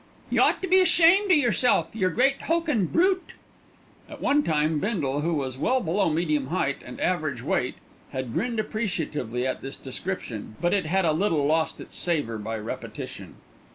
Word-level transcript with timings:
"Y' 0.31 0.39
ought 0.39 0.63
to 0.63 0.67
be 0.67 0.81
ashamed 0.81 1.31
o' 1.31 1.35
yerself, 1.35 1.95
yer 1.95 2.09
great 2.09 2.41
hulkin' 2.47 2.85
brute." 2.87 3.33
At 4.09 4.19
one 4.19 4.41
time 4.41 4.79
Bindle, 4.79 5.21
who 5.21 5.35
was 5.35 5.59
well 5.59 5.79
below 5.79 6.09
medium 6.09 6.47
height 6.47 6.77
and 6.83 6.99
average 6.99 7.43
weight, 7.43 7.75
had 8.09 8.33
grinned 8.33 8.59
appreciatively 8.59 9.45
at 9.45 9.61
this 9.61 9.77
description; 9.77 10.55
but 10.59 10.73
it 10.73 10.87
had 10.87 11.05
a 11.05 11.11
little 11.13 11.45
lost 11.45 11.79
its 11.79 11.93
savour 11.93 12.39
by 12.39 12.57
repetition. 12.57 13.35